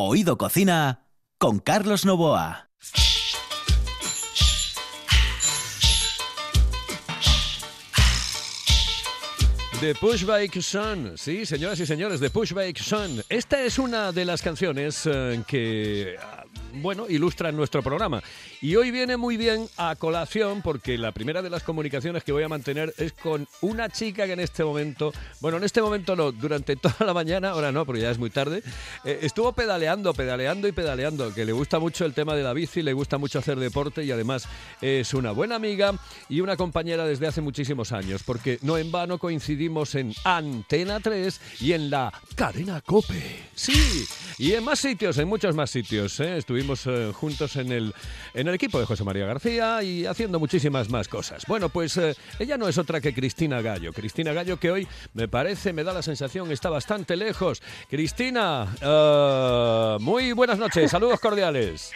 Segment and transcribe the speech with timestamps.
[0.00, 2.70] Oído Cocina con Carlos Novoa.
[9.80, 13.24] The Pushbike Sun, sí, señoras y señores, The Pushbike Sun.
[13.28, 16.14] Esta es una de las canciones eh, que,
[16.74, 18.22] bueno, ilustran nuestro programa.
[18.60, 22.42] Y hoy viene muy bien a colación porque la primera de las comunicaciones que voy
[22.42, 26.32] a mantener es con una chica que en este momento, bueno, en este momento no,
[26.32, 28.62] durante toda la mañana, ahora no, porque ya es muy tarde,
[29.04, 32.82] eh, estuvo pedaleando, pedaleando y pedaleando, que le gusta mucho el tema de la bici,
[32.82, 34.48] le gusta mucho hacer deporte y además
[34.80, 35.94] es una buena amiga
[36.28, 41.40] y una compañera desde hace muchísimos años, porque no en vano coincidimos en Antena 3
[41.60, 43.48] y en la cadena Cope.
[43.54, 44.04] Sí,
[44.38, 46.18] y en más sitios, en muchos más sitios.
[46.20, 46.36] ¿eh?
[46.86, 47.94] Eh, juntos en el,
[48.34, 51.44] en el equipo de José María García y haciendo muchísimas más cosas.
[51.46, 53.92] Bueno, pues eh, ella no es otra que Cristina Gallo.
[53.92, 57.62] Cristina Gallo que hoy me parece, me da la sensación, está bastante lejos.
[57.88, 58.66] Cristina,
[60.00, 61.92] muy buenas noches, saludos cordiales.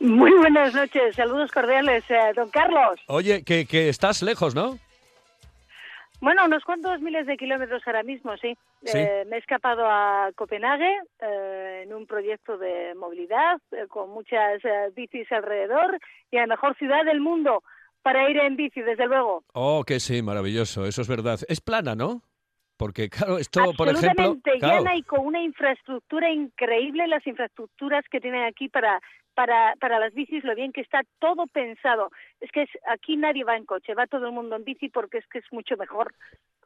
[0.00, 2.04] Muy buenas noches, saludos cordiales,
[2.36, 3.00] don Carlos.
[3.06, 4.78] Oye, que, que estás lejos, ¿no?
[6.24, 8.56] Bueno, unos cuantos miles de kilómetros ahora mismo, sí.
[8.94, 14.62] Eh, me he escapado a Copenhague eh, en un proyecto de movilidad eh, con muchas
[14.94, 15.98] bicis alrededor
[16.30, 17.62] y la mejor ciudad del mundo
[18.00, 19.44] para ir en bici, desde luego.
[19.52, 21.40] Oh, que sí, maravilloso, eso es verdad.
[21.46, 22.22] Es plana, ¿no?
[22.78, 24.08] Porque, claro, esto, por ejemplo...
[24.08, 28.98] Absolutamente llana y con una infraestructura increíble, las infraestructuras que tienen aquí para
[29.34, 32.10] para, para las bicis lo bien que está todo pensado.
[32.40, 35.26] Es que aquí nadie va en coche, va todo el mundo en bici porque es
[35.26, 36.14] que es mucho mejor.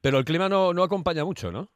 [0.00, 1.68] Pero el clima no, no acompaña mucho, ¿no?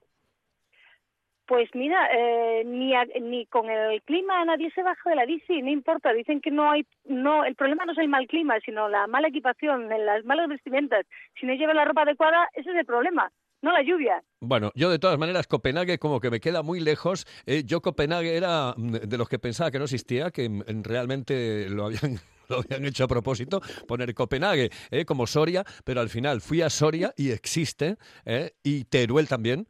[1.46, 5.70] Pues mira, eh, ni, ni con el clima nadie se baja de la bici, no
[5.70, 6.12] importa.
[6.12, 9.28] Dicen que no hay, no, el problema no es el mal clima, sino la mala
[9.28, 11.04] equipación, las malas vestimentas.
[11.38, 13.30] Si no lleva la ropa adecuada, ese es el problema
[13.62, 14.22] no la lluvia.
[14.41, 17.27] Bueno, yo de todas maneras, Copenhague como que me queda muy lejos.
[17.46, 20.50] Eh, yo Copenhague era mm, de los que pensaba que no existía, que
[20.82, 26.08] realmente lo habían lo habían hecho a propósito, poner Copenhague eh, como Soria, pero al
[26.08, 29.66] final fui a Soria y existe, eh, y Teruel también.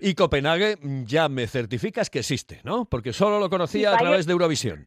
[0.00, 2.84] Y Copenhague mm, ya me certificas que existe, ¿no?
[2.86, 4.86] Porque solo lo conocía a través de Eurovisión.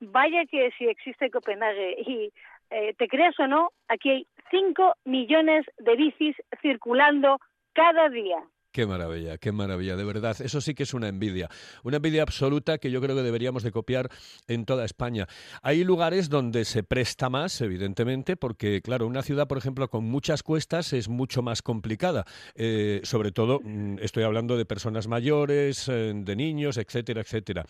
[0.00, 2.32] Vaya que si existe Copenhague y
[2.70, 7.38] eh, te creas o no, aquí hay 5 millones de bicis circulando
[7.72, 8.38] cada día.
[8.76, 10.36] Qué maravilla, qué maravilla, de verdad.
[10.38, 11.48] Eso sí que es una envidia,
[11.82, 14.10] una envidia absoluta que yo creo que deberíamos de copiar
[14.48, 15.26] en toda España.
[15.62, 20.42] Hay lugares donde se presta más, evidentemente, porque claro, una ciudad, por ejemplo, con muchas
[20.42, 22.26] cuestas es mucho más complicada.
[22.54, 27.64] Eh, sobre todo, mm, estoy hablando de personas mayores, eh, de niños, etcétera, etcétera.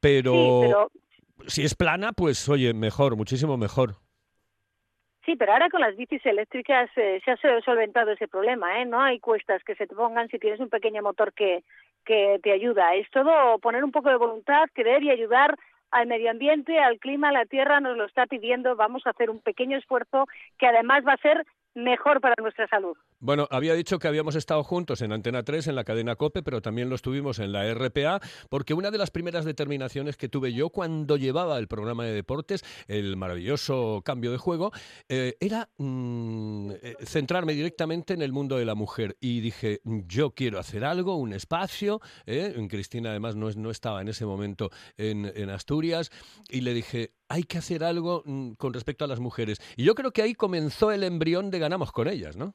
[0.00, 0.88] pero
[1.46, 4.05] si es plana, pues oye, mejor, muchísimo mejor.
[5.26, 8.84] Sí, pero ahora con las bicis eléctricas eh, se ha solventado ese problema, ¿eh?
[8.86, 11.64] No hay cuestas que se te pongan si tienes un pequeño motor que,
[12.04, 12.94] que te ayuda.
[12.94, 15.56] Es todo poner un poco de voluntad, querer y ayudar
[15.90, 18.76] al medio ambiente, al clima, la tierra nos lo está pidiendo.
[18.76, 20.26] Vamos a hacer un pequeño esfuerzo
[20.58, 21.44] que además va a ser
[21.74, 22.96] mejor para nuestra salud.
[23.18, 26.60] Bueno, había dicho que habíamos estado juntos en Antena 3, en la cadena COPE, pero
[26.60, 30.68] también lo estuvimos en la RPA, porque una de las primeras determinaciones que tuve yo
[30.68, 34.70] cuando llevaba el programa de deportes, el maravilloso cambio de juego,
[35.08, 39.16] eh, era mm, eh, centrarme directamente en el mundo de la mujer.
[39.18, 42.02] Y dije, yo quiero hacer algo, un espacio.
[42.26, 46.10] Eh, Cristina además no, estaba en ese momento en, en Asturias,
[46.50, 49.58] y le dije, hay que hacer algo mm, con respecto a las mujeres.
[49.74, 52.54] Y yo creo que ahí comenzó el embrión de ganamos con ellas, ¿no?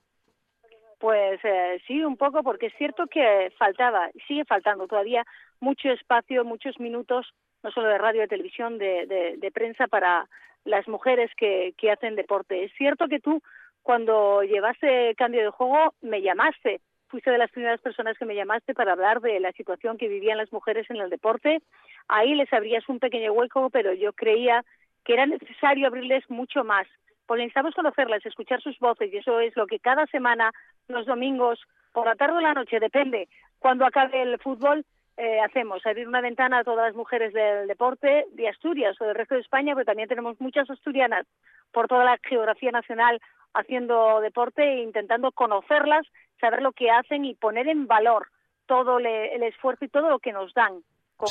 [1.02, 5.26] Pues eh, sí, un poco, porque es cierto que faltaba, sigue faltando todavía
[5.60, 10.30] mucho espacio, muchos minutos, no solo de radio, de televisión, de, de, prensa para
[10.64, 12.66] las mujeres que, que hacen deporte.
[12.66, 13.42] Es cierto que tú,
[13.82, 18.76] cuando llevaste cambio de juego, me llamaste, fuiste de las primeras personas que me llamaste
[18.76, 21.64] para hablar de la situación que vivían las mujeres en el deporte.
[22.10, 24.64] Ahí les abrías un pequeño hueco, pero yo creía
[25.04, 26.86] que era necesario abrirles mucho más
[27.32, 30.52] porque necesitamos conocerlas, escuchar sus voces y eso es lo que cada semana,
[30.90, 31.62] los domingos,
[31.94, 34.84] por la tarde o la noche, depende, cuando acabe el fútbol,
[35.16, 39.16] eh, hacemos, abrir una ventana a todas las mujeres del deporte de Asturias o del
[39.16, 41.26] resto de España, pero también tenemos muchas asturianas
[41.72, 43.22] por toda la geografía nacional
[43.54, 46.06] haciendo deporte e intentando conocerlas,
[46.42, 48.28] saber lo que hacen y poner en valor
[48.66, 50.84] todo el esfuerzo y todo lo que nos dan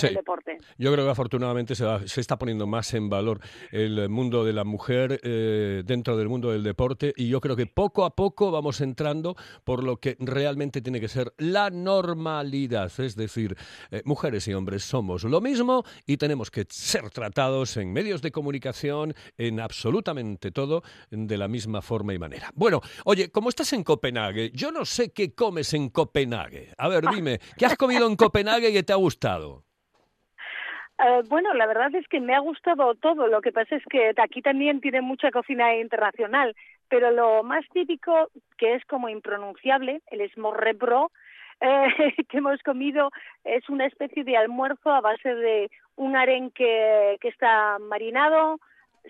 [0.02, 0.58] el deporte.
[0.78, 3.40] Yo creo que afortunadamente se, se, está poniendo más en valor
[3.70, 7.66] el mundo de la mujer eh, dentro del mundo del deporte y yo creo que
[7.66, 12.92] poco a poco vamos entrando por lo que realmente tiene que ser la normalidad.
[12.98, 13.56] Es decir,
[13.90, 18.30] eh, mujeres y hombres somos lo mismo y tenemos que ser tratados en medios de
[18.30, 22.50] comunicación, en absolutamente todo, de la misma forma y manera.
[22.54, 26.72] Bueno, oye, como estás en Copenhague, yo no sé qué comes en Copenhague.
[26.78, 29.64] A ver, dime, ¿qué has comido en Copenhague que te ha gustado?
[31.02, 33.26] Eh, bueno, la verdad es que me ha gustado todo.
[33.26, 36.54] Lo que pasa es que aquí también tiene mucha cocina internacional,
[36.88, 41.10] pero lo más típico, que es como impronunciable, el smorrebro,
[41.60, 41.88] eh,
[42.28, 43.10] que hemos comido
[43.44, 48.58] es una especie de almuerzo a base de un arenque que está marinado,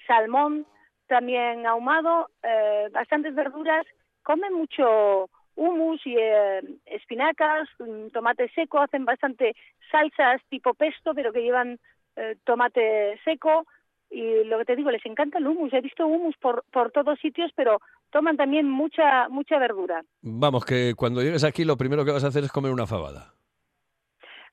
[0.07, 0.67] salmón
[1.09, 3.85] también ahumado, eh, bastantes verduras.
[4.23, 7.69] Comen mucho hummus y eh, espinacas,
[8.13, 9.55] tomate seco, hacen bastante
[9.91, 11.79] salsas tipo pesto, pero que llevan
[12.17, 13.67] eh, tomate seco.
[14.11, 15.73] Y lo que te digo, les encanta el hummus.
[15.73, 17.81] He visto hummus por, por todos sitios, pero
[18.11, 20.03] toman también mucha mucha verdura.
[20.21, 23.35] Vamos, que cuando llegues aquí lo primero que vas a hacer es comer una fabada.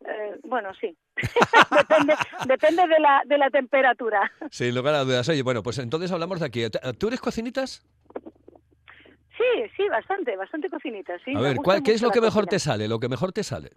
[0.06, 0.96] Eh, bueno, sí.
[1.76, 2.14] depende,
[2.46, 4.32] depende de la, de la temperatura.
[4.52, 5.28] Sin lugar a dudas.
[5.30, 6.64] Oye, bueno, pues entonces hablamos de aquí.
[7.00, 7.84] ¿Tú eres cocinitas?
[9.38, 11.36] Sí, sí, bastante, bastante cocinita, sí.
[11.36, 12.88] A ver, ¿cuál, ¿qué es lo que mejor te sale?
[12.88, 13.70] Lo que mejor te sale.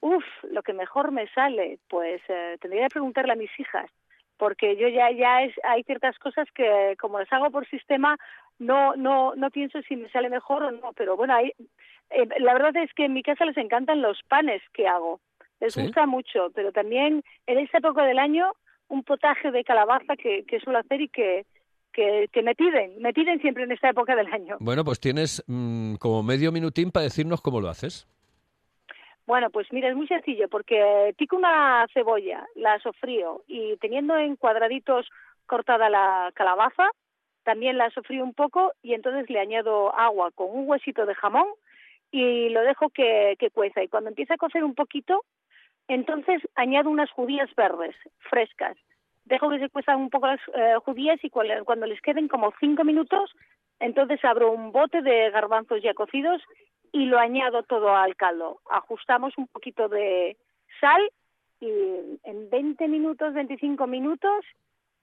[0.00, 3.88] Uf, lo que mejor me sale, pues eh, tendría que preguntarle a mis hijas,
[4.36, 8.18] porque yo ya ya es, hay ciertas cosas que como las hago por sistema
[8.58, 11.52] no no no pienso si me sale mejor o no, pero bueno, hay,
[12.10, 15.20] eh, la verdad es que en mi casa les encantan los panes que hago,
[15.60, 18.52] les gusta mucho, pero también en esta época del año
[18.88, 21.46] un potaje de calabaza que, que suelo hacer y que
[21.92, 24.56] que, me piden, me piden siempre en esta época del año.
[24.60, 28.06] Bueno, pues tienes mm, como medio minutín para decirnos cómo lo haces.
[29.26, 34.36] Bueno, pues mira, es muy sencillo porque pico una cebolla, la sofrío y teniendo en
[34.36, 35.08] cuadraditos
[35.46, 36.88] cortada la calabaza,
[37.44, 41.46] también la sofrío un poco y entonces le añado agua con un huesito de jamón
[42.10, 43.82] y lo dejo que, que cueza.
[43.82, 45.24] Y cuando empieza a cocer un poquito,
[45.88, 48.76] entonces añado unas judías verdes, frescas
[49.24, 52.84] dejo que se cuezan un poco las eh, judías y cuando les queden como cinco
[52.84, 53.30] minutos,
[53.80, 56.42] entonces abro un bote de garbanzos ya cocidos
[56.92, 58.60] y lo añado todo al caldo.
[58.70, 60.36] Ajustamos un poquito de
[60.80, 61.02] sal
[61.60, 61.68] y
[62.24, 64.44] en 20 minutos, 25 minutos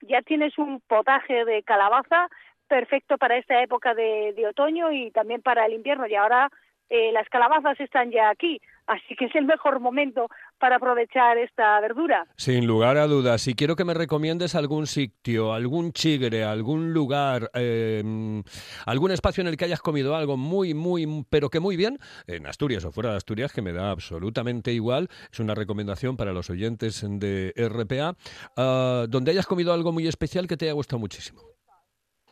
[0.01, 2.30] ya tienes un potaje de calabaza
[2.68, 6.07] perfecto para esta época de, de otoño y también para el invierno.
[6.07, 6.50] Y ahora
[6.89, 10.27] eh, las calabazas están ya aquí, así que es el mejor momento
[10.59, 12.27] para aprovechar esta verdura.
[12.35, 17.50] Sin lugar a dudas, si quiero que me recomiendes algún sitio, algún chigre, algún lugar,
[17.53, 18.44] em,
[18.85, 21.97] algún espacio en el que hayas comido algo muy, muy, pero que muy bien,
[22.27, 26.33] en Asturias o fuera de Asturias, que me da absolutamente igual, es una recomendación para
[26.33, 28.15] los oyentes de RPA,
[28.57, 31.41] ah, donde hayas comido algo muy especial que te haya gustado muchísimo.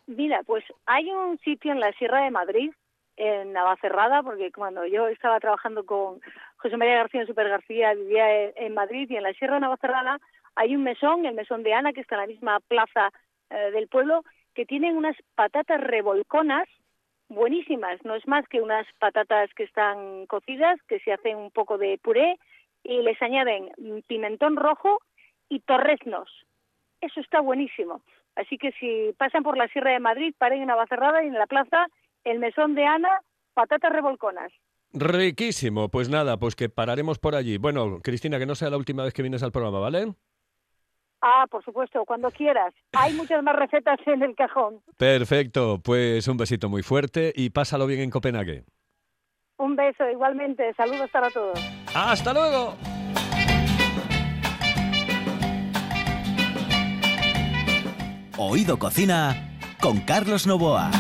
[0.08, 2.72] Mira, pues hay un sitio en la Sierra de Madrid
[3.18, 6.22] en Navacerrada, porque cuando yo estaba trabajando con
[6.58, 10.20] José María García Super García, vivía en Madrid y en la Sierra Navacerrada
[10.56, 13.12] hay un mesón, el mesón de Ana, que está en la misma plaza
[13.50, 14.24] eh, del pueblo,
[14.56, 16.68] que tienen unas patatas revolconas
[17.30, 21.78] buenísimas, no es más que unas patatas que están cocidas, que se hacen un poco
[21.78, 22.40] de puré
[22.84, 23.70] y les añaden
[24.08, 25.00] pimentón rojo
[25.50, 26.30] y torreznos.
[27.02, 28.02] Eso está buenísimo.
[28.36, 31.48] Así que si pasan por la Sierra de Madrid, paren en Navacerrada y en la
[31.48, 31.88] plaza
[32.24, 33.22] el mesón de Ana,
[33.54, 34.52] patatas revolconas.
[34.94, 37.58] Riquísimo, pues nada, pues que pararemos por allí.
[37.58, 40.14] Bueno, Cristina, que no sea la última vez que vienes al programa, ¿vale?
[41.22, 42.74] Ah, por supuesto, cuando quieras.
[42.94, 44.82] Hay muchas más recetas en el cajón.
[44.98, 48.64] Perfecto, pues un besito muy fuerte y pásalo bien en Copenhague.
[49.58, 50.74] Un beso, igualmente.
[50.76, 51.60] Saludos para todos.
[51.94, 52.76] ¡Hasta luego!
[58.38, 60.92] Oído Cocina con Carlos Novoa.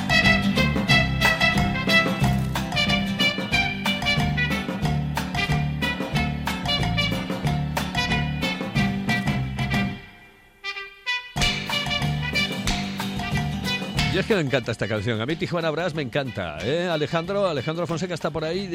[14.20, 15.22] Es que me encanta esta canción.
[15.22, 16.58] A mí Tijuana Brass me encanta.
[16.64, 16.88] ¿eh?
[16.90, 18.68] Alejandro, Alejandro Fonseca está por ahí.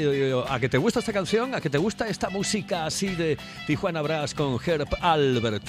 [0.49, 1.55] ¿A que te gusta esta canción?
[1.55, 5.65] ¿A que te gusta esta música así de Tijuana Brass con Herb Albert?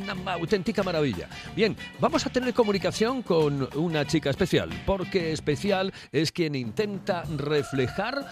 [0.00, 1.28] Una auténtica maravilla.
[1.56, 8.24] Bien, vamos a tener comunicación con una chica especial, porque especial es quien intenta reflejar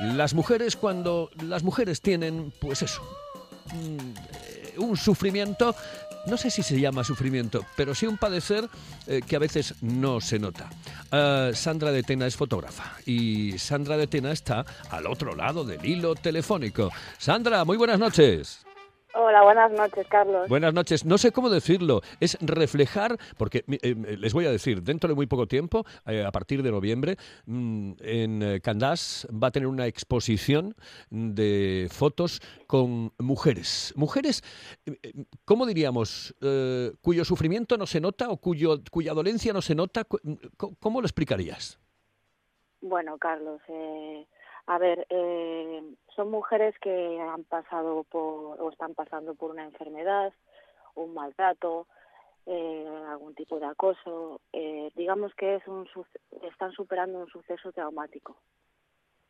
[0.00, 3.02] las mujeres cuando las mujeres tienen, pues eso,
[3.72, 5.76] mm, un sufrimiento
[6.26, 8.68] no sé si se llama sufrimiento, pero sí un padecer
[9.06, 10.70] eh, que a veces no se nota.
[11.10, 15.84] Eh, Sandra de Tena es fotógrafa y Sandra de Tena está al otro lado del
[15.84, 16.90] hilo telefónico.
[17.18, 18.69] Sandra, muy buenas noches.
[19.12, 20.48] Hola, buenas noches, Carlos.
[20.48, 21.04] Buenas noches.
[21.04, 22.00] No sé cómo decirlo.
[22.20, 26.30] Es reflejar, porque eh, les voy a decir, dentro de muy poco tiempo, eh, a
[26.30, 30.76] partir de noviembre, mm, en eh, Candás va a tener una exposición
[31.10, 33.92] de fotos con mujeres.
[33.96, 34.42] Mujeres,
[35.44, 36.34] ¿cómo diríamos?
[37.02, 40.04] cuyo sufrimiento no se nota o cuyo, cuya dolencia no se nota.
[40.78, 41.78] ¿Cómo lo explicarías?
[42.80, 43.60] Bueno, Carlos,
[44.66, 45.82] A ver, eh,
[46.14, 50.32] son mujeres que han pasado por o están pasando por una enfermedad,
[50.94, 51.86] un maltrato,
[52.46, 54.40] eh, algún tipo de acoso.
[54.52, 55.88] Eh, digamos que es un
[56.42, 58.36] están superando un suceso traumático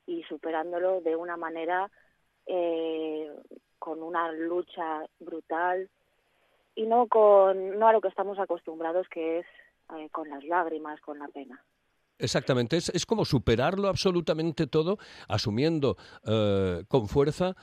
[0.06, 1.90] y superándolo de una manera
[2.46, 3.30] eh,
[3.78, 5.88] con una lucha brutal
[6.74, 9.46] y no con no a lo que estamos acostumbrados que es
[9.96, 11.62] eh, con las lágrimas, con la pena.
[12.20, 14.98] Exactamente, es, es como superarlo absolutamente todo,
[15.28, 15.96] asumiendo
[16.26, 17.54] eh, con fuerza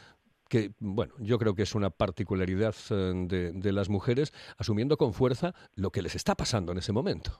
[0.50, 5.14] que, bueno, yo creo que es una particularidad eh, de, de, las mujeres, asumiendo con
[5.14, 7.32] fuerza lo que les está pasando en ese momento.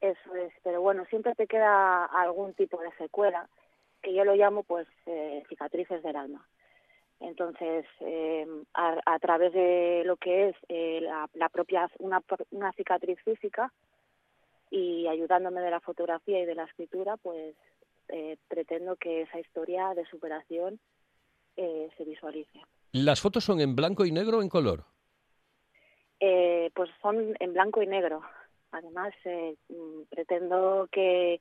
[0.00, 3.48] Eso es, pero bueno, siempre te queda algún tipo de secuela,
[4.02, 6.46] que yo lo llamo pues eh, cicatrices del alma.
[7.20, 12.22] Entonces, eh, a, través de lo que es eh, la, la, propia, una,
[12.52, 13.72] una cicatriz física,
[14.70, 17.54] y ayudándome de la fotografía y de la escritura, pues
[18.08, 20.78] eh, pretendo que esa historia de superación
[21.56, 22.60] eh, se visualice.
[22.92, 24.84] ¿Las fotos son en blanco y negro o en color?
[26.20, 28.22] Eh, pues son en blanco y negro.
[28.70, 29.56] Además, eh,
[30.10, 31.40] pretendo que,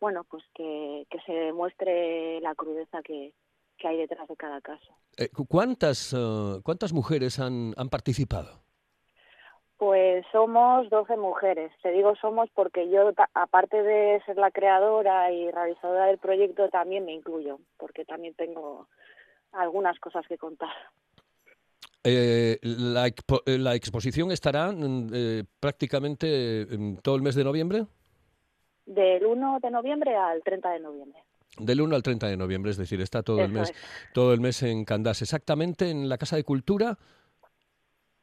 [0.00, 3.32] bueno, pues que, que se demuestre la crudeza que,
[3.76, 4.92] que hay detrás de cada caso.
[5.16, 8.60] Eh, ¿Cuántas, uh, cuántas mujeres han, han participado?
[9.78, 11.70] Pues somos 12 mujeres.
[11.82, 17.04] Te digo somos porque yo, aparte de ser la creadora y realizadora del proyecto, también
[17.04, 18.88] me incluyo, porque también tengo
[19.52, 20.72] algunas cosas que contar.
[22.02, 24.72] Eh, la, expo la, exposición estará
[25.12, 26.66] eh, prácticamente
[27.02, 27.86] todo el mes de noviembre.
[28.86, 31.22] Del 1 de noviembre al 30 de noviembre.
[31.58, 33.76] Del 1 al 30 de noviembre, es decir, está todo Eso el mes, es.
[34.12, 35.22] todo el mes en Candás.
[35.22, 36.98] Exactamente en la Casa de Cultura.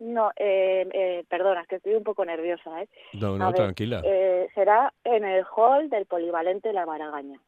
[0.06, 2.84] No, eh, eh, perdona, es que estoy un poco nerviosa.
[2.84, 2.88] ¿eh?
[3.14, 4.04] No, no, ver, tranquila.
[4.06, 7.42] Eh, será en el hall del Polivalente La Baragaña.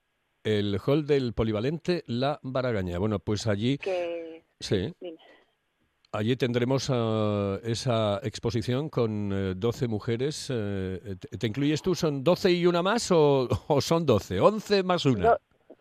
[0.44, 2.98] El hall del Polivalente La Baragaña.
[2.98, 3.78] Bueno, pues allí.
[3.78, 4.44] Que...
[4.60, 4.92] Sí.
[5.00, 5.20] Dime.
[6.14, 10.50] Allí tendremos uh, esa exposición con uh, 12 mujeres.
[10.50, 11.94] Uh, ¿te, ¿te, incluyes tú?
[11.94, 14.42] ¿Son 12 y una más o, o son 12?
[14.42, 15.38] ¿11 más una?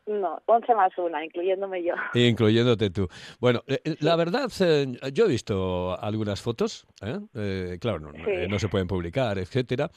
[0.07, 1.95] No, 11 más una, incluyéndome yo.
[2.15, 3.09] Incluyéndote tú.
[3.41, 7.19] Bueno, eh, la verdad, eh, yo he visto algunas fotos, ¿eh?
[7.35, 8.47] eh claro, no, sí.
[8.49, 9.91] no, se pueden publicar, etcétera,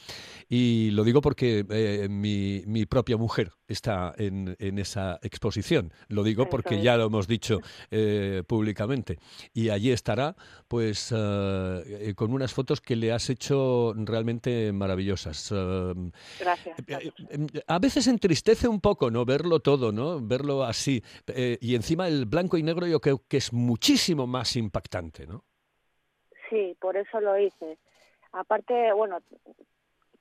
[0.48, 5.94] y lo digo porque eh, mi, mi, propia mujer está en, en, esa exposición.
[6.08, 6.84] Lo digo porque es.
[6.84, 7.60] ya lo hemos dicho
[7.92, 9.20] eh, públicamente.
[9.54, 10.36] Y allí estará,
[10.68, 11.10] pues,
[12.16, 15.54] con unas fotos que le has hecho realmente maravillosas.
[16.40, 16.78] Gracias.
[16.88, 17.14] gracias.
[17.68, 19.24] A veces entristece un poco, ¿no?
[19.24, 19.99] Verlo todo, ¿no?
[20.00, 20.20] ¿No?
[20.22, 21.04] Verlo así.
[21.28, 25.44] Eh, y encima el blanco y negro yo creo que es muchísimo más impactante, ¿no?
[26.50, 27.78] Sí, por eso lo hice.
[28.32, 29.20] Aparte, bueno,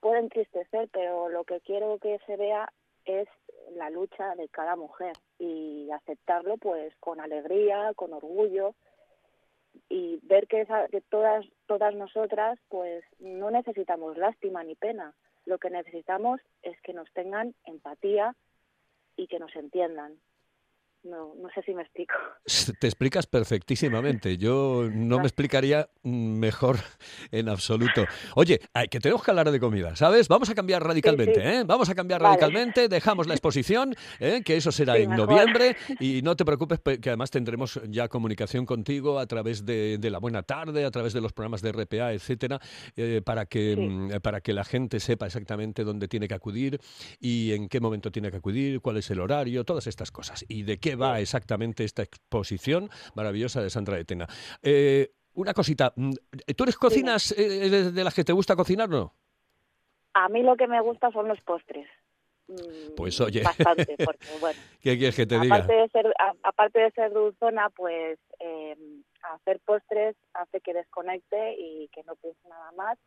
[0.01, 2.73] puede entristecer, pero lo que quiero que se vea
[3.05, 3.29] es
[3.77, 8.75] la lucha de cada mujer y aceptarlo pues con alegría, con orgullo
[9.89, 15.59] y ver que, esa, que todas todas nosotras pues no necesitamos lástima ni pena, lo
[15.59, 18.35] que necesitamos es que nos tengan empatía
[19.19, 20.19] y que nos entiendan.
[21.05, 22.15] No, no sé si me explico.
[22.81, 24.37] Te explicas perfectísimamente.
[24.37, 26.79] Yo no me explicaría mejor
[27.31, 28.05] en absoluto.
[28.35, 30.29] Oye, hay que tenemos que hablar de comida, ¿sabes?
[30.29, 31.47] Vamos a cambiar radicalmente, sí, sí.
[31.47, 31.63] ¿eh?
[31.65, 32.35] Vamos a cambiar vale.
[32.35, 32.89] radicalmente.
[32.89, 34.43] Dejamos la exposición, ¿eh?
[34.45, 35.29] que eso será sí, en mejor.
[35.29, 35.77] noviembre.
[36.01, 40.19] Y no te preocupes, que además tendremos ya comunicación contigo a través de, de la
[40.19, 42.61] Buena Tarde, a través de los programas de RPA, etcétera,
[42.97, 44.19] eh, para que sí.
[44.21, 46.81] para que la gente sepa exactamente dónde tiene que acudir
[47.21, 50.63] y en qué momento tiene que acudir, cuál es el horario, todas estas cosas y
[50.63, 54.27] de qué va exactamente esta exposición maravillosa de Sandra de Tena.
[54.63, 59.15] Eh, una cosita, ¿tú eres cocinas eh, de las que te gusta cocinar, no?
[60.15, 61.87] A mí lo que me gusta son los postres.
[62.97, 64.59] Pues oye, bastante, porque bueno.
[64.81, 65.83] ¿Qué quieres que te aparte diga?
[65.83, 68.77] De ser, a, aparte de ser dulzona, pues eh,
[69.23, 72.99] hacer postres hace que desconecte y que no piense nada más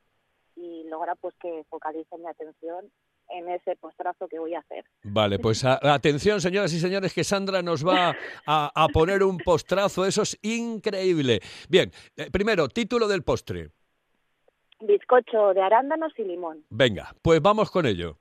[0.55, 2.91] y logra pues que focalice mi atención
[3.31, 4.85] en ese postrazo que voy a hacer.
[5.03, 9.37] Vale, pues a, atención, señoras y señores, que Sandra nos va a, a poner un
[9.37, 11.39] postrazo, eso es increíble.
[11.69, 13.69] Bien, eh, primero, título del postre.
[14.79, 16.65] Bizcocho de arándanos y limón.
[16.69, 18.17] Venga, pues vamos con ello.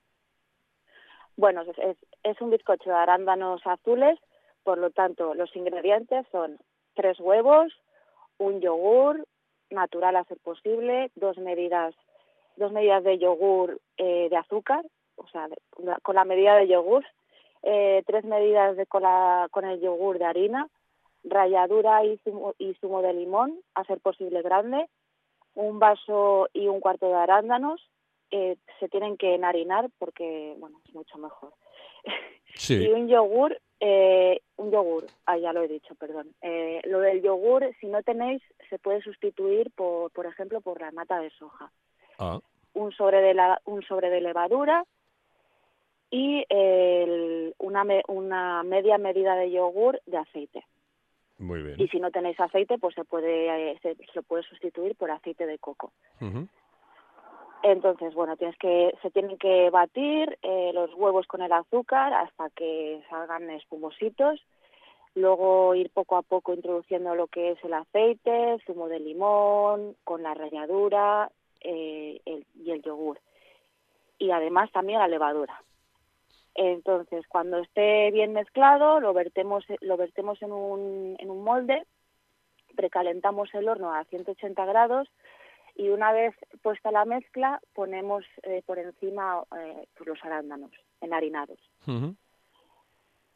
[1.35, 4.19] Bueno, es, es, es un bizcocho de arándanos azules,
[4.63, 6.57] por lo tanto, los ingredientes son
[6.93, 7.73] tres huevos,
[8.37, 9.25] un yogur
[9.71, 11.95] natural a ser posible, dos medidas
[12.57, 14.85] dos medidas de yogur eh, de azúcar,
[15.23, 15.57] o sea, de,
[16.01, 17.05] con la medida de yogur,
[17.63, 20.67] eh, tres medidas de, con, la, con el yogur de harina,
[21.23, 24.87] ralladura y zumo, y zumo de limón, a ser posible grande,
[25.55, 27.81] un vaso y un cuarto de arándanos,
[28.31, 31.53] eh, se tienen que enharinar porque, bueno, es mucho mejor.
[32.53, 32.83] Sí.
[32.83, 36.27] y un yogur Eh, un yogur, ah, ya lo he dicho, perdón.
[36.43, 40.91] Eh, lo del yogur, si no tenéis, se puede sustituir, por, por ejemplo, por la
[40.91, 41.71] nata de soja.
[42.19, 42.39] Ah,
[42.75, 44.85] Un sobre de, la, un sobre de levadura
[46.11, 50.63] y el- una, me- una media medida de yogur de aceite.
[51.39, 51.81] muy bien.
[51.81, 55.47] Y si no tenéis aceite, pues se puede, eh, se, se puede sustituir por aceite
[55.47, 55.91] de coco.
[57.63, 62.49] Entonces, bueno, tienes que, se tienen que batir eh, los huevos con el azúcar hasta
[62.51, 64.39] que salgan espumositos.
[65.13, 70.23] Luego ir poco a poco introduciendo lo que es el aceite, zumo de limón, con
[70.23, 73.19] la ralladura eh, el- y el yogur.
[74.17, 75.61] Y además también la levadura.
[76.55, 81.85] Entonces, cuando esté bien mezclado, lo vertemos, lo vertemos en un, en un molde,
[82.75, 85.07] precalentamos el horno a 180 grados
[85.75, 91.59] y una vez puesta la mezcla ponemos eh, por encima eh, pues los arándanos enharinados.
[91.87, 92.15] Ujú.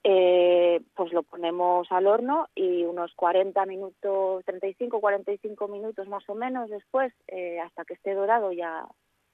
[0.03, 6.69] Eh, pues lo ponemos al horno y unos 40 minutos, 35-45 minutos más o menos
[6.69, 8.86] después, eh, hasta que esté dorado ya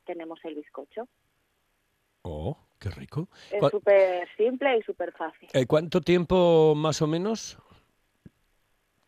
[0.06, 1.10] tenemos el bizcocho.
[2.22, 3.30] Oh, qué rico.
[3.52, 5.48] Es ¿Cuál- súper simple y súper fácil.
[5.54, 7.58] eh, ¿Cuánto tiempo más o menos?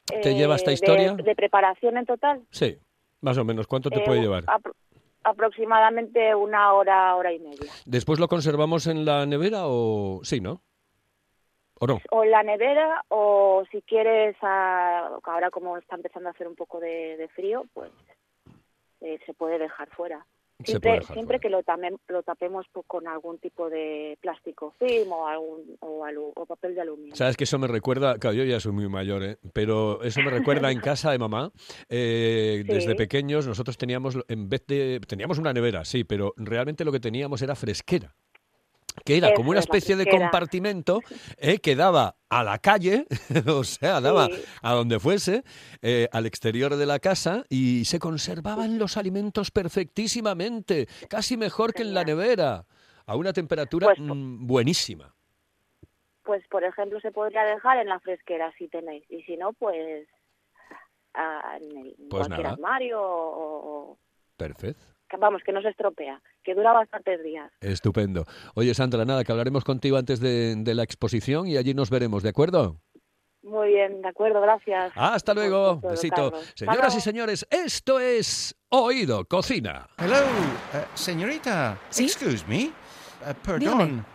[0.05, 1.13] ¿Te Eh, lleva esta historia?
[1.15, 2.45] De, preparación en total.
[2.51, 2.77] Sí,
[3.21, 3.67] más o menos.
[3.67, 4.45] ¿Cuánto te eh, puede llevar?
[4.45, 4.75] apro-
[5.23, 7.71] aproximadamente una hora, hora y media.
[7.85, 10.19] ¿Después lo conservamos en la nevera o...?
[10.23, 10.61] Sí, ¿no?
[11.79, 11.99] ¿O no?
[12.11, 16.55] o en la nevera o si quieres a- ahora como está empezando a hacer un
[16.55, 17.91] poco de, de frío pues
[19.01, 20.25] eh, se puede dejar fuera
[20.71, 25.77] siempre siempre que lo, tame- lo tapemos con algún tipo de plástico film o algún
[25.81, 28.71] o, alu- o papel de aluminio Sabes que eso me recuerda, claro, yo ya soy
[28.71, 29.37] muy mayor, ¿eh?
[29.53, 31.51] pero eso me recuerda en casa de mamá.
[31.89, 36.91] eh, Desde pequeños nosotros teníamos, en vez de, teníamos una nevera, sí, pero realmente lo
[36.91, 38.15] que teníamos era fresquera.
[39.05, 41.01] Que era como una especie de compartimento
[41.37, 43.05] eh, que daba a la calle,
[43.47, 44.43] o sea, daba Sí.
[44.61, 45.43] a donde fuese,
[45.81, 51.81] eh, al exterior de la casa, y se conservaban los alimentos perfectísimamente, casi mejor que
[51.83, 52.65] en la nevera,
[53.05, 55.13] a una temperatura Pues, mm, buenísima.
[56.23, 60.07] pues por ejemplo se podría dejar en la fresquera si tenéis y si no pues
[61.13, 62.53] ah, en, el, Pues cualquier nada.
[62.53, 63.97] armario o, o-
[64.37, 64.85] Perfecto.
[65.13, 68.25] Que vamos que no se estropea que dura bastantes días Estupendo.
[68.55, 72.23] Oye, Sandra, nada, que hablaremos contigo antes de, de la exposición y allí nos veremos,
[72.23, 72.77] ¿de acuerdo?
[73.43, 75.79] muy bien de acuerdo gracias Hasta luego.
[75.81, 76.31] todo, Besito.
[76.31, 76.53] Carlos.
[76.55, 79.87] Señoras y señores, esto es Oído Cocina.
[79.97, 80.15] Hello,
[80.73, 81.77] eh, señorita.
[81.89, 82.05] ¿Sí?
[82.05, 82.63] Excuse me.
[82.63, 82.71] Eh,
[83.45, 84.05] perdón.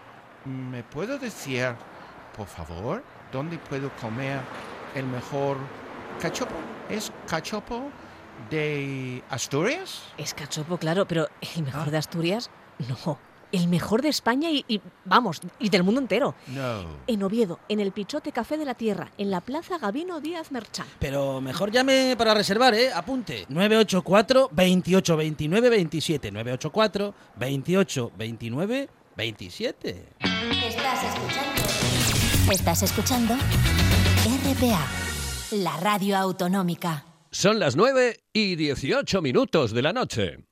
[0.47, 1.75] ¿Me puedo decir,
[2.37, 4.41] por favor, dónde puedo comer
[4.95, 5.59] el mejor
[6.21, 6.55] cachopo?
[6.89, 7.91] ¿Es cachopo
[8.51, 10.03] de Asturias?
[10.17, 11.91] Es cachopo, claro, pero el mejor Ah.
[11.91, 12.51] de Asturias,
[13.05, 13.19] no.
[13.51, 16.35] El mejor de España y, y, vamos, y del mundo entero.
[16.49, 16.83] No.
[17.07, 20.87] En Oviedo, en el Pichote Café de la Tierra, en la Plaza Gabino Díaz Merchán.
[20.99, 22.93] Pero mejor llame para reservar, ¿eh?
[22.93, 23.47] Apunte.
[23.49, 26.31] 984 28 29 27.
[26.31, 30.09] 984 28 29 27.
[30.67, 32.53] Estás escuchando.
[32.53, 34.87] Estás escuchando RPA,
[35.53, 37.05] la radio autonómica.
[37.41, 40.48] Son las 9 y 18 minutos de la noche.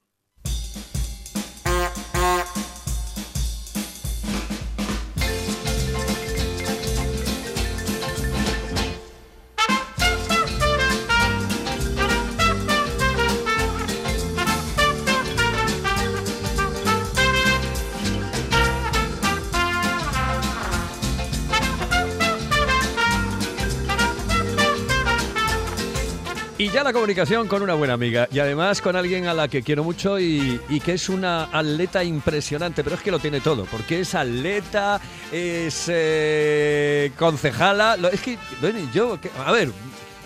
[26.67, 29.63] Y ya la comunicación con una buena amiga y además con alguien a la que
[29.63, 34.01] quiero mucho y, que es una atleta impresionante, pero es que lo tiene todo, porque
[34.01, 35.01] es atleta,
[35.31, 39.71] es eh, concejala, lo- es que, bueno, yo, a ver,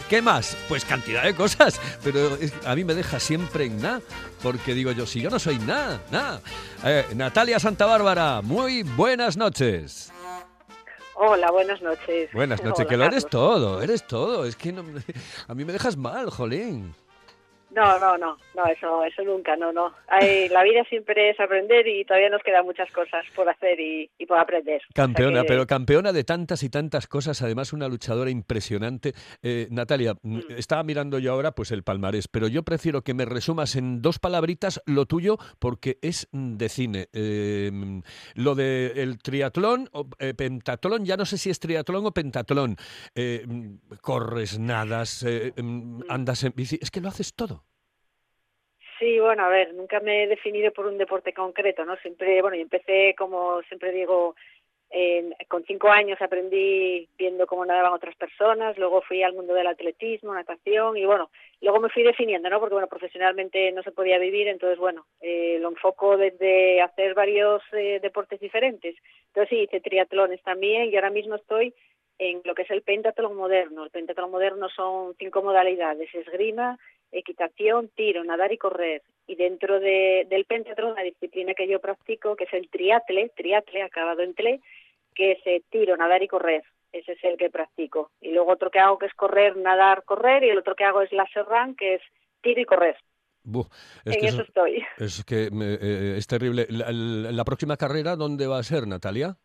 [0.08, 0.56] ¿qué más?
[0.66, 4.00] Pues cantidad de cosas, pero a mí me deja siempre en nada,
[4.42, 6.40] porque digo yo, si yo no soy nada, nada.
[6.84, 10.09] Eh, Natalia Santa Bárbara, muy buenas noches.
[11.22, 12.32] Hola, buenas noches.
[12.32, 13.30] Buenas noches, Hola, que lo eres Carlos.
[13.30, 14.46] todo, eres todo.
[14.46, 14.82] Es que no,
[15.48, 16.94] a mí me dejas mal, jolín.
[17.72, 19.92] No, no, no, no, eso, eso nunca, no, no.
[20.08, 24.10] Hay, la vida siempre es aprender y todavía nos quedan muchas cosas por hacer y,
[24.18, 24.76] y por aprender.
[24.82, 29.12] O sea Campeona, que- pero campeona de tantas y tantas cosas, además una luchadora impresionante.
[29.42, 30.42] Eh, Natalia, mm, Mm.
[30.56, 34.18] estaba mirando yo ahora pues el palmarés, pero yo prefiero que me resumas en dos
[34.18, 37.08] palabritas lo tuyo porque es de cine.
[37.12, 38.00] Eh, mm,
[38.34, 42.76] lo del el triatlón, o, eh, pentatlón, ya no sé si es triatlón o pentatlón.
[43.14, 43.46] Eh,
[44.00, 45.52] corres, nadas, eh,
[46.08, 47.64] andas en bici, es que lo haces todo.
[49.20, 51.96] Bueno, a ver, nunca me he definido por un deporte concreto, ¿no?
[51.98, 54.34] Siempre, bueno, y empecé, como siempre digo,
[54.92, 59.68] Eh, con cinco años aprendí viendo cómo nadaban otras personas, luego fui al mundo del
[59.68, 61.30] atletismo, natación y bueno,
[61.60, 62.58] luego me fui definiendo, ¿no?
[62.60, 67.62] Porque bueno, profesionalmente no se podía vivir, entonces bueno, eh, lo enfoco desde hacer varios
[67.72, 68.96] eh, deportes diferentes.
[69.28, 71.72] Entonces sí, hice triatlones también y ahora mismo estoy
[72.20, 73.84] en lo que es el pentatlón moderno.
[73.84, 76.78] El pentatlón moderno son cinco modalidades, esgrima,
[77.10, 79.02] equitación, tiro, nadar y correr.
[79.26, 83.82] Y dentro de, del pentatlón, la disciplina que yo practico, que es el triatle, triatle
[83.82, 84.60] acabado en tle,
[85.14, 86.62] que es eh, tiro, nadar y correr.
[86.92, 88.10] Ese es el que practico.
[88.20, 91.00] Y luego otro que hago que es correr, nadar, correr, y el otro que hago
[91.02, 92.02] es laser run, que es
[92.42, 92.96] tiro y correr.
[94.04, 94.84] Es en que eso estoy.
[94.98, 96.66] Es que eh, es terrible.
[96.68, 99.38] La, la- la próxima carrera dónde va a ser, Natalia?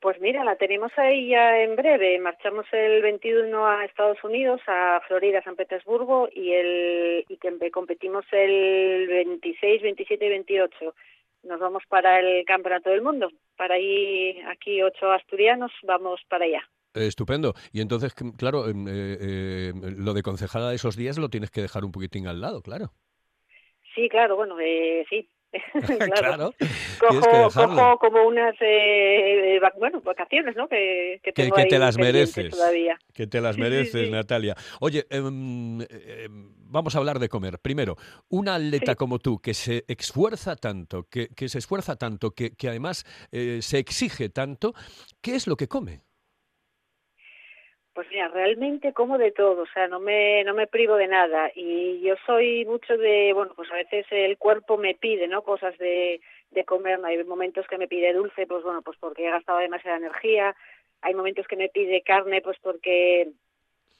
[0.00, 2.20] Pues mira, la tenemos ahí ya en breve.
[2.20, 8.24] Marchamos el 21 a Estados Unidos, a Florida, San Petersburgo, y el y que competimos
[8.30, 10.94] el 26, 27 y 28.
[11.42, 13.28] Nos vamos para el Campeonato del Mundo.
[13.56, 16.62] Para ahí, aquí ocho asturianos, vamos para allá.
[16.94, 17.54] Estupendo.
[17.72, 21.60] Y entonces, claro, em, eh, eh, lo de concejala de esos días lo tienes que
[21.60, 22.92] dejar un poquitín al lado, claro.
[23.94, 25.28] Sí, claro, bueno, eh, sí.
[26.14, 26.66] Claro, que
[26.98, 30.68] Cojo, cojo como unas, eh, eh, bueno, vacaciones, ¿no?
[30.68, 32.50] Que, que, tengo que te las mereces.
[32.50, 32.98] Todavía.
[33.14, 34.10] Que te las Sí, sí, mereces, sí.
[34.10, 34.54] Natalia.
[34.80, 37.58] Oye, em, em, vamos a hablar de comer.
[37.58, 37.96] Primero,
[38.28, 38.96] una atleta Sí.
[38.96, 43.60] como tú que se esfuerza tanto, que, que se esfuerza tanto, que, que además eh,
[43.62, 44.74] se exige tanto,
[45.20, 46.00] ¿qué es lo que come?
[47.98, 51.50] Pues mira, realmente como de todo, o sea, no me, no me privo de nada.
[51.56, 55.42] Y yo soy mucho de, bueno, pues a veces el cuerpo me pide, ¿no?
[55.42, 56.20] Cosas de,
[56.52, 57.00] de comer.
[57.04, 60.54] Hay momentos que me pide dulce, pues bueno, pues porque he gastado demasiada energía.
[61.02, 63.32] Hay momentos que me pide carne, pues porque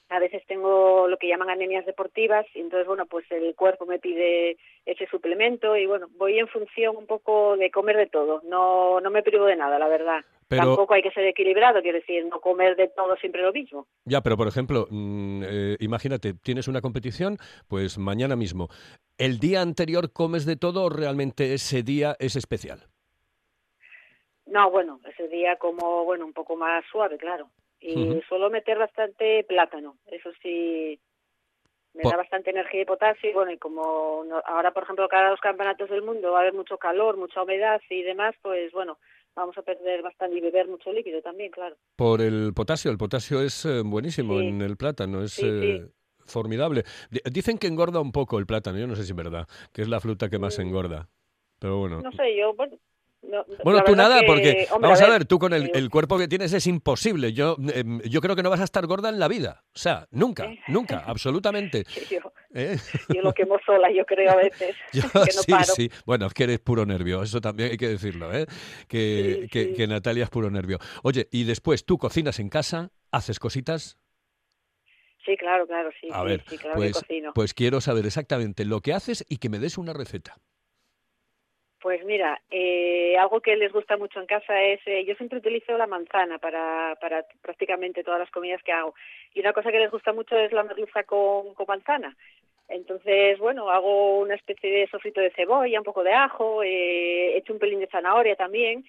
[0.09, 3.99] a veces tengo lo que llaman anemias deportivas y entonces, bueno, pues el cuerpo me
[3.99, 8.41] pide ese suplemento y bueno, voy en función un poco de comer de todo.
[8.45, 10.21] No, no me privo de nada, la verdad.
[10.47, 13.85] Pero- Tampoco hay que ser equilibrado, quiero decir, no comer de todo siempre lo mismo.
[14.05, 18.67] Ya, pero por ejemplo, mm, eh, imagínate, tienes una competición, pues mañana mismo.
[19.19, 22.87] ¿El día anterior comes de todo o realmente ese día es especial?
[24.47, 27.49] No, bueno, ese día como, bueno, un poco más suave, claro.
[27.79, 30.99] Y suelo meter bastante plátano, eso sí,
[31.93, 33.29] me da bastante energía y potasio.
[33.29, 36.41] Y bueno, y como no- ahora, por ejemplo, cada los campeonatos del mundo va a
[36.41, 38.99] haber mucho calor, mucha humedad y demás, pues bueno,
[39.35, 41.77] vamos a perder bastante y beber mucho líquido también, claro.
[41.95, 42.91] Por el potasio.
[42.91, 44.45] El potasio es eh, buenísimo Sí.
[44.47, 45.91] en el plátano, es Sí, eh, sí.
[46.25, 46.83] formidable.
[47.09, 49.81] Di- Dicen que engorda un poco el plátano, yo no sé si es verdad, que
[49.81, 50.61] es la fruta que más Mm.
[50.63, 51.07] engorda.
[51.59, 52.01] Pero bueno.
[52.01, 52.77] No sé, yo, bueno...
[53.21, 55.89] no- Bueno, tú nada, que, porque hombre, vamos a ver, ver, tú con el, el
[55.89, 57.33] cuerpo que tienes es imposible.
[57.33, 59.63] Yo, em, yo creo que no vas a estar gorda en la vida.
[59.75, 61.83] O sea, nunca, nunca, absolutamente.
[62.09, 62.19] Yo,
[62.53, 62.77] ¿eh?
[63.13, 65.63] yo lo quemo sola, yo creo a veces, Yo que no sí, paro.
[65.75, 65.91] sí.
[66.05, 68.45] Bueno, es que eres puro nervio, eso también hay que decirlo, ¿eh?
[68.87, 69.73] Que, Sí, que- sí.
[69.73, 70.79] que Natalia es puro nervio.
[71.03, 73.97] Oye, y después tú cocinas en casa, haces cositas.
[75.25, 77.33] Sí, claro, claro, sí, A sí, ver, sí, claro pues, que cocino.
[77.35, 80.37] pues quiero saber exactamente lo que haces y que me des una receta.
[81.81, 85.77] Pues mira, eh, algo que les gusta mucho en casa es, eh, yo siempre utilizo
[85.77, 88.93] la manzana para, para prácticamente todas las comidas que hago.
[89.33, 92.17] Y una cosa que les gusta mucho es la merluza con, manzana.
[92.67, 97.53] Entonces, bueno, hago una especie de sofrito de cebolla, un poco de ajo, eh, echo
[97.53, 98.83] un pelín de zanahoria también,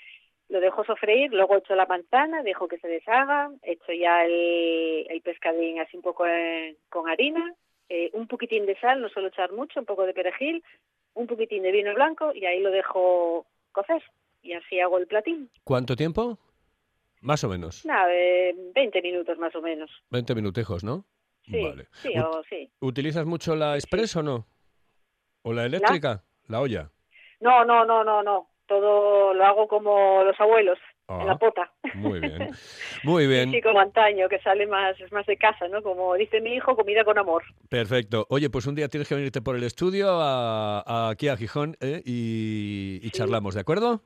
[0.49, 5.79] lo dejo sofreír, luego echo la manzana, dejo que se deshaga, echo ya el, pescadín
[5.79, 7.55] así un poco eh, con harina,
[7.89, 10.63] eh, un poquitín de sal, no suelo echar mucho, un poco de perejil,
[11.15, 14.03] un poquitín de vino blanco y ahí lo dejo cocer.
[14.43, 15.51] Y así hago el platín.
[15.65, 16.39] ¿Cuánto tiempo?
[17.21, 17.85] Más o menos.
[17.85, 19.91] Nada, eh, 20 minutos más o menos.
[20.11, 21.05] 20 minutejos, ¿no?
[21.45, 21.87] Sí, Vale.
[21.93, 22.71] sí, o sí.
[22.81, 24.47] ¿Utilizas mucho la express o no?
[25.43, 26.25] ¿O la eléctrica?
[26.49, 26.91] La olla.
[27.41, 28.49] No, no, no, no, no.
[28.67, 30.79] Todo lo hago como los abuelos,
[31.21, 31.73] en la Ah, pota.
[31.95, 32.51] Muy bien.
[33.05, 33.51] Muy bien.
[33.51, 35.83] Sí, como antaño, que sale más, es más de casa, ¿no?
[35.83, 37.43] Como dice mi hijo, comida con amor.
[37.69, 38.27] Perfecto.
[38.31, 41.77] Oye, pues un día tienes que venirte por el estudio a, a- aquí a Gijón
[41.81, 42.03] ¿eh?
[42.05, 43.11] y, y Sí.
[43.11, 44.03] charlamos, ¿de acuerdo?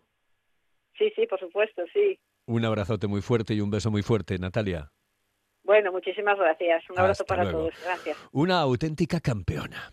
[0.96, 2.18] Sí, sí, por supuesto, sí.
[2.46, 4.90] Un abrazote muy fuerte y un beso muy fuerte, Natalia.
[5.64, 6.82] Bueno, muchísimas gracias.
[6.90, 7.58] Un abrazo Hasta para luego.
[7.70, 7.74] todos.
[7.82, 8.16] Gracias.
[8.32, 9.92] Una auténtica campeona.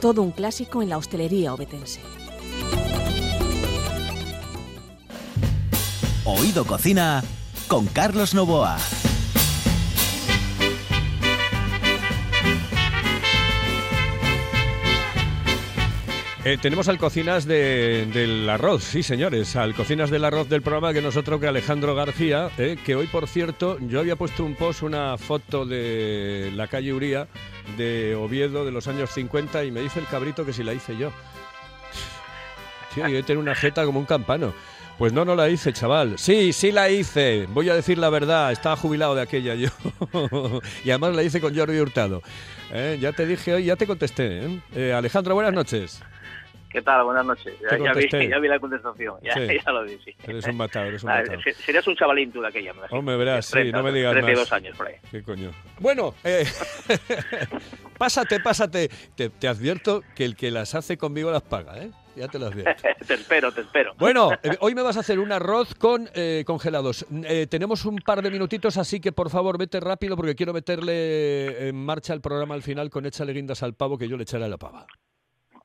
[0.00, 2.00] Todo un clásico en la hostelería obetense.
[6.24, 7.22] Oído Cocina
[7.68, 8.78] con Carlos Novoa.
[16.42, 20.94] Eh, tenemos al Cocinas de- del Arroz, sí señores, al Cocinas del Arroz del programa
[20.94, 24.82] que nosotros que Alejandro García, eh, que hoy por cierto yo había puesto un post,
[24.82, 27.28] una foto de la calle Uría
[27.76, 30.96] de Oviedo de los años 50 y me dice el cabrito que si la hice
[30.96, 31.12] yo.
[32.94, 34.54] Tío, yo tengo una jeta como un campano.
[34.96, 36.18] Pues no, no la hice, chaval.
[36.18, 37.46] Sí, sí la hice.
[37.50, 38.50] Voy a decir la verdad.
[38.52, 39.68] Estaba jubilado de aquella yo.
[40.84, 42.22] y además la hice con Jordi Hurtado.
[42.72, 44.60] Eh, Ya te dije hoy, ya te contesté.
[44.94, 46.02] Alejandro, buenas noches.
[46.70, 47.04] ¿Qué tal?
[47.04, 47.52] Buenas noches.
[47.60, 48.28] Ya, vi, contesté.
[48.28, 49.16] ya vi la contestación.
[49.22, 49.40] Ya, Sí.
[49.66, 50.14] ya lo vi, sí.
[50.26, 51.42] Eres un matado, eres un Ah, matado.
[51.42, 52.82] se- serías un chavalín tú de aquella, me.
[52.90, 54.52] Hombre, verás, sí, 30, no me digas 32 más.
[54.52, 54.94] años por ahí.
[55.10, 55.50] ¿Qué coño?
[55.80, 56.44] Bueno, eh,
[57.98, 58.88] pásate, pásate.
[59.16, 61.90] Te, te advierto que el que las hace conmigo las paga, ¿eh?
[62.16, 62.82] Ya te lo advierto.
[63.06, 63.94] te espero, te espero.
[63.98, 67.06] Bueno, eh, hoy me vas a hacer un arroz con eh, congelados.
[67.24, 71.68] Eh, tenemos un par de minutitos, así que por favor vete rápido porque quiero meterle
[71.68, 74.44] en marcha el programa al final con échale guindas al pavo que yo le echaré
[74.44, 74.86] a la pava.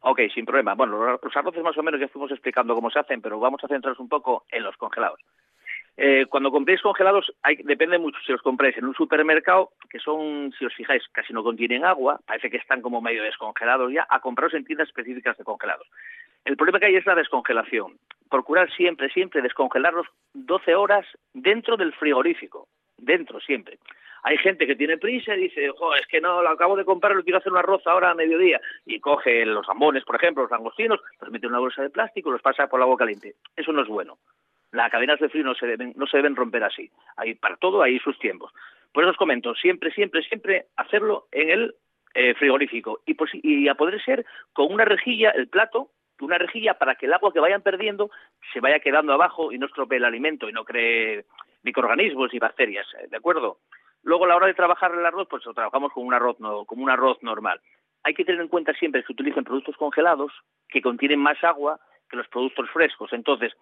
[0.07, 0.75] Ok, sin problema.
[0.75, 3.67] Bueno, los arroces más o menos ya fuimos explicando cómo se hacen, pero vamos a
[3.67, 5.19] centrarnos un poco en los congelados.
[5.97, 10.63] Eh, cuando compréis congelados, depende mucho si los compráis en un supermercado, que son, si
[10.63, 14.53] os fijáis, casi no contienen agua, parece que están como medio descongelados ya, a compraros
[14.53, 15.87] en tiendas específicas de congelados.
[16.43, 17.97] El problema que hay es la descongelación.
[18.29, 22.67] Procurar siempre, siempre descongelarlos 12 horas dentro del frigorífico.
[22.95, 23.79] Dentro, siempre.
[24.27, 27.15] Hay gente que tiene prisa y dice, jo, es que no, lo acabo de comprar,
[27.15, 28.59] lo quiero hacer un arroz ahora a mediodía.
[28.83, 32.29] Y coge los zambones, por ejemplo, los langostinos, los mete en una bolsa de plástico
[32.29, 33.35] y los pasa por el agua caliente.
[33.55, 34.17] Eso no es bueno.
[34.71, 36.89] Las cadenas de frío no se deben, no se deben romper así.
[37.17, 38.51] Hay para todo hay sus tiempos.
[38.91, 41.75] Por eso os comento, siempre, siempre, siempre hacerlo en el
[42.15, 43.01] eh, frigorífico.
[43.05, 47.13] Y, y a poder ser con una rejilla, el plato, una rejilla para que el
[47.13, 48.09] agua que vayan perdiendo
[48.51, 51.25] se vaya quedando abajo y no estropee el alimento y no cree
[51.61, 52.87] microorganismos y bacterias.
[53.07, 53.59] ¿de acuerdo?
[54.05, 56.37] Luego a la hora de trabajar el arroz, pues lo trabajamos con un arroz,
[56.67, 57.59] como un arroz normal.
[58.03, 60.31] Hay que tener en cuenta siempre que utilicen productos congelados
[60.69, 63.11] que contienen más agua que los productos frescos.
[63.13, 63.53] Entonces,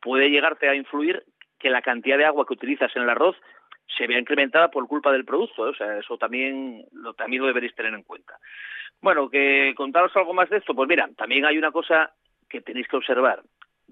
[0.00, 1.24] puede llegarte a influir
[1.58, 3.36] que la cantidad de agua que utilizas en el arroz
[3.98, 5.66] se vea incrementada por culpa del producto.
[5.66, 5.70] ¿eh?
[5.70, 8.38] O sea, eso también lo, también lo deberéis tener en cuenta.
[9.02, 12.12] Bueno, que contaros algo más de esto, pues mira, también hay una cosa
[12.48, 13.42] que tenéis que observar.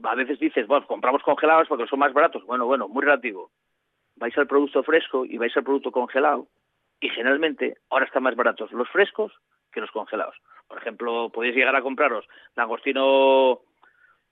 [0.04, 2.44] A veces dices, bueno, compramos congelados porque son más baratos.
[2.44, 3.50] Bueno, bueno, muy relativo.
[4.18, 6.48] Vais al producto fresco y vais al producto congelado
[7.00, 9.32] y generalmente ahora están más baratos los frescos
[9.72, 10.36] que los congelados.
[10.66, 12.26] Por ejemplo, podéis llegar a compraros
[12.56, 13.60] langostino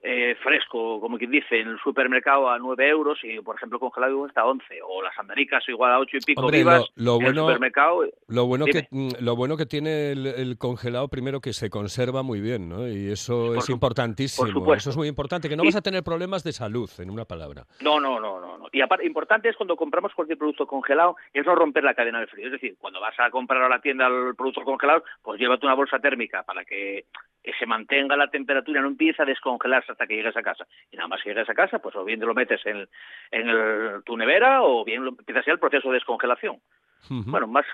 [0.09, 4.27] eh, fresco, como quien dice, en el supermercado a 9 euros y, por ejemplo, congelado
[4.27, 4.65] está a 11.
[4.87, 7.47] O las americas igual a 8 y pico Hombre, vivas lo- lo en bueno- el
[7.55, 8.05] supermercado.
[8.29, 8.83] Lo bueno, Dime.
[8.83, 12.69] que, mm, lo bueno que tiene el, el congelado, primero que se conserva muy bien,
[12.69, 12.87] ¿no?
[12.89, 14.75] Y eso Por es importantísimo.
[14.75, 17.25] Eso es muy importante, que no Y- vas a tener problemas de salud, en una
[17.25, 17.65] palabra.
[17.81, 18.67] No, no, no, no, no.
[18.73, 22.29] Y aparte, importante es cuando compramos cualquier producto congelado, es no romper la cadena del
[22.29, 22.47] frío.
[22.47, 25.75] Es decir, cuando vas a comprar a la tienda el producto congelado, pues llévate una
[25.75, 27.07] bolsa térmica para que
[27.47, 30.67] eh, se mantenga la temperatura, no empieza a descongelarse hasta que llegues a casa.
[30.91, 32.87] Y nada más que llegues a casa, pues o bien te lo metes en,
[33.31, 36.59] en el- tu nevera o bien lo, empiezas ya el proceso de descongelación.
[37.31, 37.65] Bueno, más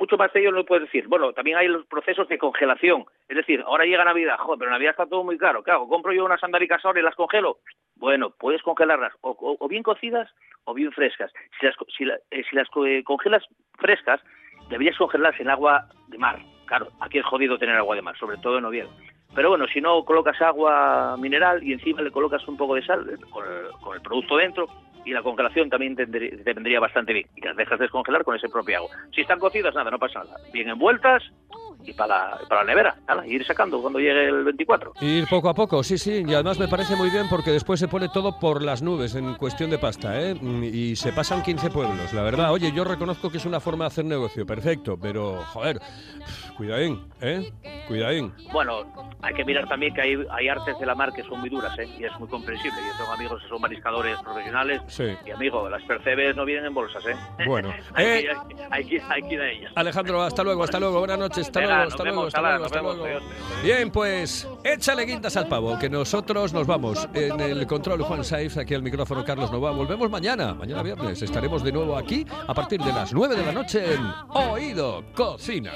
[0.00, 1.06] mucho más de ello no lo puedes decir.
[1.06, 3.04] Bueno, también hay los procesos de congelación.
[3.28, 5.62] Es decir, ahora llega Navidad, joder, pero Navidad está todo muy caro.
[5.62, 5.86] ¿Qué hago?
[5.88, 7.58] ¿Compro yo unas sandáricas ahora y las congelo?
[7.94, 10.28] Bueno, puedes congelarlas o, o- o bien cocidas
[10.64, 11.30] o bien frescas.
[11.60, 13.44] Si las, co- si la- eh, si las eh, congelas
[13.78, 14.20] frescas,
[14.68, 16.40] deberías congelarlas en agua de mar.
[16.68, 18.90] Claro, aquí es jodido tener agua de mar, sobre todo en Oviedo.
[19.34, 23.08] Pero bueno, si no, colocas agua mineral y encima le colocas un poco de sal
[23.08, 24.68] eh, con el, con el producto dentro
[25.04, 27.26] y la congelación también te, te vendría bastante bien.
[27.36, 28.90] Y las dejas descongelar con ese propio agua.
[29.14, 30.36] Si están cocidas, nada, no pasa nada.
[30.52, 31.22] Bien envueltas
[31.88, 32.96] y para la, para nevera.
[33.06, 34.92] Nada, y ir sacando cuando llegue el 24.
[35.00, 37.88] Ir poco a poco, sí, sí, y además me parece muy bien porque después se
[37.88, 40.34] pone todo por las nubes en cuestión de pasta, ¿eh?
[40.34, 42.52] Y se pasan 15 pueblos, la verdad.
[42.52, 45.80] Oye, yo reconozco que es una forma de hacer negocio, perfecto, pero, joder,
[46.58, 47.50] cuidadín, ¿eh?
[47.86, 48.34] Cuidadín.
[48.52, 48.82] Bueno,
[49.22, 51.72] hay que mirar también que hay, hay artes de la mar que son muy duras,
[51.78, 51.88] ¿eh?
[51.98, 52.76] Y es muy comprensible.
[52.86, 54.82] Yo tengo amigos que son mariscadores profesionales.
[54.88, 55.04] Sí.
[55.24, 57.14] Y amigo, las percebes no vienen en bolsas, ¿eh?
[57.46, 59.72] Bueno, hay, eh, que, ir- hay, que, hay que ir a ellas.
[59.76, 62.64] Alejandro, hasta luego, hasta luego, buenas noches, hasta Venga, luego, hasta vemos, luego, hasta luego,
[62.64, 63.26] hasta luego.
[63.62, 67.08] Bien, pues échale guindas al pavo, que nosotros nos vamos.
[67.14, 69.70] En el control Juan Saiz, aquí al micrófono Carlos Nova.
[69.70, 71.22] Volvemos mañana, mañana viernes.
[71.22, 75.72] Estaremos de nuevo aquí a partir de las 9 de la noche en Oído Cocina.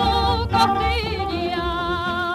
[0.00, 1.68] Su costilla,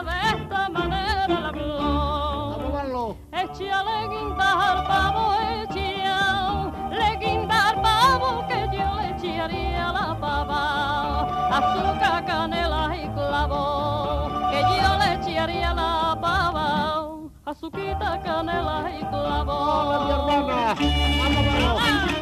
[0.05, 3.17] de esta manera le habló.
[3.31, 5.23] Échale guinda al pavo,
[5.63, 10.61] échale guinda al pavo, que yo le echaría la pava.
[11.57, 16.65] Azúcar, canela y clavo, que yo le echaría la pava.
[17.45, 19.53] azuquita, canela y clavo.
[19.53, 20.75] ¡Hola, mi hermana!
[21.17, 22.14] ¡Vamos, vamos!